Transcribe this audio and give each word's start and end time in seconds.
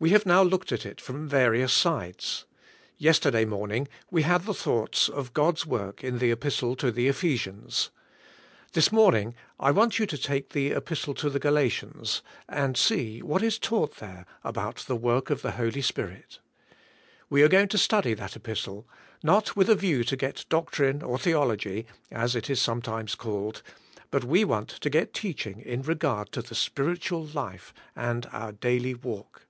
We 0.00 0.10
have 0.10 0.24
now 0.26 0.42
looked 0.44 0.70
at 0.70 0.86
it 0.86 1.00
from 1.00 1.28
various 1.28 1.72
sides. 1.72 2.44
Yesterday 2.98 3.44
morning 3.44 3.88
we 4.12 4.22
had 4.22 4.44
the 4.44 4.54
thoughts 4.54 5.08
of 5.08 5.34
God's 5.34 5.66
work 5.66 6.04
in 6.04 6.18
the 6.18 6.32
Bpistle 6.36 6.78
to 6.78 6.92
the 6.92 7.08
Kphesians. 7.08 7.90
This 8.74 8.92
morning 8.92 9.34
1 9.56 9.74
want 9.74 9.98
you 9.98 10.06
to 10.06 10.16
take 10.16 10.50
the 10.50 10.70
Kpistle 10.70 11.16
to 11.16 11.28
the 11.28 11.40
Galatians 11.40 12.22
and 12.48 12.76
see 12.76 13.22
what 13.22 13.42
is 13.42 13.58
taug 13.58 13.90
ht 13.90 13.94
there 13.96 14.24
about 14.44 14.76
the 14.86 14.94
work 14.94 15.30
of 15.30 15.42
the 15.42 15.82
Spirit. 15.82 16.38
We 17.28 17.42
are 17.42 17.48
going 17.48 17.66
to 17.66 17.76
study 17.76 18.14
that 18.14 18.38
Kpistle, 18.40 18.84
not 19.24 19.56
with 19.56 19.68
a 19.68 19.74
view 19.74 20.04
to 20.04 20.16
get 20.16 20.44
doc 20.48 20.70
trine 20.70 21.02
or 21.02 21.18
theology, 21.18 21.86
as 22.12 22.36
it 22.36 22.48
is 22.48 22.60
sometimes 22.62 23.16
called, 23.16 23.64
but 24.12 24.22
we 24.22 24.44
want 24.44 24.68
to 24.68 24.90
get 24.90 25.12
teaching 25.12 25.58
in 25.58 25.82
regard 25.82 26.30
to 26.34 26.40
the 26.40 26.54
Spiritual 26.54 27.26
life 27.26 27.74
and 27.96 28.26
our 28.30 28.52
daily 28.52 28.94
walk. 28.94 29.42